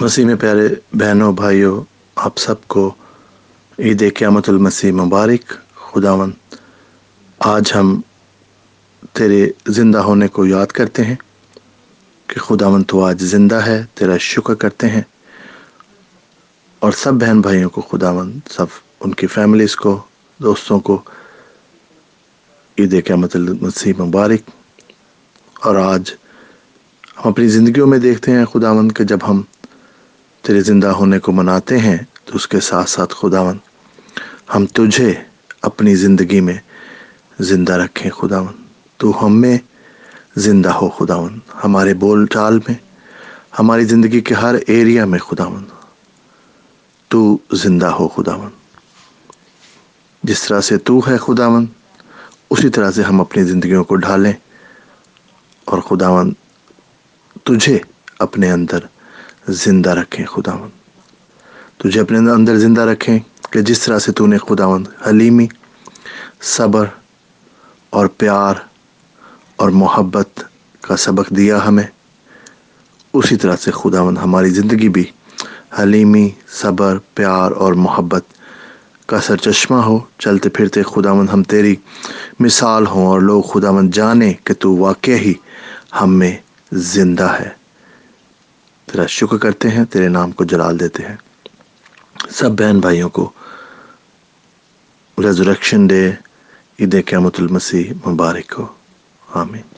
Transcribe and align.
مسیح 0.00 0.26
میں 0.26 0.34
پیارے 0.34 0.68
بہنوں، 0.92 1.32
بھائیوں، 1.32 1.84
آپ 2.16 2.38
سب 2.38 2.68
کو 2.68 2.94
عید 3.78 4.16
قیامت 4.16 4.48
المسیح 4.48 4.92
مبارک۔ 4.92 5.54
خداون 5.74 6.30
آج 7.38 7.72
ہم 7.74 8.00
تیرے 9.12 9.50
زندہ 9.66 9.98
ہونے 9.98 10.28
کو 10.28 10.46
یاد 10.46 10.66
کرتے 10.66 11.04
ہیں 11.04 11.14
کہ 12.26 12.40
خداون 12.40 12.84
تو 12.84 13.04
آج 13.04 13.22
زندہ 13.22 13.54
ہے، 13.54 13.84
تیرا 13.94 14.16
شکر 14.16 14.54
کرتے 14.54 14.88
ہیں۔ 14.88 15.02
اور 16.78 16.92
سب 16.92 17.14
بہن 17.14 17.40
بھائیوں 17.40 17.70
کو 17.70 17.80
خداون 17.80 18.38
سب 18.50 18.66
ان 19.00 19.14
کی 19.14 19.26
فیملیز 19.26 19.76
کو، 19.76 20.02
دوستوں 20.38 20.80
کو 20.80 21.02
عید 22.78 23.06
قیامت 23.06 23.36
المسیح 23.36 23.92
مبارک۔ 23.98 24.50
اور 25.60 25.76
آج 25.76 26.14
ہم 27.16 27.30
اپنی 27.30 27.48
زندگیوں 27.48 27.86
میں 27.86 27.98
دیکھتے 27.98 28.32
ہیں 28.32 28.44
خداون 28.44 28.92
کہ 28.92 29.04
جب 29.04 29.18
ہم 29.28 29.42
تیرے 30.46 30.60
زندہ 30.60 30.86
ہونے 30.98 31.18
کو 31.18 31.32
مناتے 31.32 31.78
ہیں، 31.78 31.96
تو 32.24 32.36
اس 32.36 32.46
کے 32.48 32.60
ساتھ 32.60 32.88
ساتھ 32.90 33.14
خداون 33.18 33.56
ہم 34.54 34.66
تجھے 34.74 35.12
اپنی 35.68 35.94
زندگی 35.96 36.40
میں 36.40 36.58
زندہ 37.40 37.72
رکھیں 37.72 38.10
خداون 38.10 38.52
تو 39.00 39.12
ہم 39.22 39.40
میں 39.40 39.56
زندہ 40.36 40.70
ہو 40.70 40.88
خداون 40.88 41.38
ہمارے 41.64 41.94
بول 41.94 42.26
چال 42.26 42.58
میں، 42.58 42.74
ہماری 43.58 43.84
زندگی 43.84 44.20
کے 44.20 44.34
ہر 44.34 44.54
ایریا 44.66 45.04
میں 45.04 45.18
خداون 45.18 45.64
تو 47.10 47.20
زندہ 47.62 47.86
ہو 47.98 48.08
خداون 48.08 48.50
جس 50.22 50.42
طرح 50.42 50.60
سے 50.60 50.78
تو 50.78 50.98
ہے 51.06 51.16
خداون 51.18 51.66
اسی 52.50 52.68
طرح 52.68 52.90
سے 52.90 53.02
ہم 53.02 53.20
اپنی 53.20 53.44
زندگیوں 53.44 53.84
کو 53.84 53.96
ڈھالیں 53.96 54.32
اور 55.66 55.80
خداون 55.80 56.32
تجھے 57.44 57.78
اپنے 58.18 58.50
اندر 58.50 58.84
زندہ 59.48 59.90
رکھیں 59.90 60.26
خداون 60.26 60.68
تجھے 61.78 62.00
اپنے 62.00 62.18
اندر 62.18 62.56
زندہ 62.56 62.80
رکھیں 62.80 63.18
کہ 63.50 63.60
جس 63.60 63.80
طرح 63.80 63.98
سے 63.98 64.12
تو 64.12 64.26
نے 64.26 64.38
خداون 64.38 64.84
حلیمی، 65.08 65.46
صبر 66.40 66.84
اور 67.90 68.06
پیار 68.06 68.54
اور 69.56 69.70
محبت 69.70 70.44
کا 70.80 70.96
سبق 70.96 71.30
دیا 71.30 71.66
ہمیں۔ 71.66 71.86
اسی 73.12 73.36
طرح 73.36 73.56
سے 73.56 73.70
خداون 73.70 74.16
ہماری 74.16 74.50
زندگی 74.50 74.88
بھی 74.88 75.04
حلیمی، 75.78 76.30
صبر، 76.48 76.98
پیار 77.14 77.50
اور 77.50 77.72
محبت 77.72 78.24
کا 79.06 79.20
سر 79.20 79.36
چشمہ 79.36 79.76
ہو۔ 79.76 79.98
چلتے 80.18 80.48
پھرتے 80.48 80.82
خداون 80.82 81.28
ہم 81.28 81.42
تیری 81.42 81.76
مثال 82.40 82.86
ہوں 82.86 83.06
اور 83.06 83.20
لوگ 83.20 83.42
خداون 83.42 83.90
جانیں 83.90 84.32
کہ 84.44 84.54
تو 84.54 84.76
واقع 84.76 85.10
ہی 85.10 85.34
ہم 86.00 86.14
میں 86.14 86.36
زندہ 86.72 87.32
ہے۔ 87.40 87.65
تیرا 88.92 89.06
شکر 89.06 89.36
کرتے 89.36 89.70
ہیں، 89.70 89.84
تیرے 89.84 90.08
نام 90.08 90.32
کو 90.32 90.44
جلال 90.44 90.80
دیتے 90.80 91.02
ہیں۔ 91.02 91.16
سب 92.30 92.50
بہن 92.50 92.80
بھائیوں 92.80 93.08
کو 93.08 93.32
ریزریکشن 95.18 95.86
ڈے 95.86 96.12
عید 96.80 97.06
قیامت 97.06 97.34
المسیح 97.38 97.92
مبارک 98.08 98.54
ہو۔ 98.58 98.66
آمین۔ 99.34 99.74